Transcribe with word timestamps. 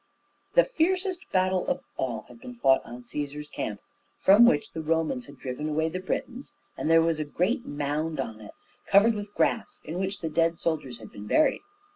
The 0.55 0.63
fiercest 0.65 1.31
battle 1.31 1.67
of 1.67 1.81
all 1.95 2.23
had 2.27 2.41
been 2.41 2.55
fought 2.55 2.83
on 2.83 3.03
Cæsar's 3.03 3.47
Camp, 3.49 3.79
from 4.17 4.45
which 4.45 4.71
the 4.71 4.81
Romans 4.81 5.27
had 5.27 5.37
driven 5.37 5.69
away 5.69 5.89
the 5.89 5.99
Britons, 5.99 6.55
and 6.75 6.89
there 6.89 7.03
was 7.03 7.19
a 7.19 7.23
great 7.23 7.67
mound 7.67 8.19
on 8.19 8.41
it, 8.41 8.55
covered 8.87 9.13
with 9.13 9.35
grass, 9.35 9.79
in 9.83 9.99
which 9.99 10.21
the 10.21 10.29
dead 10.31 10.59
soldiers 10.59 10.97
had 10.97 11.11
been 11.11 11.27
buried. 11.27 11.61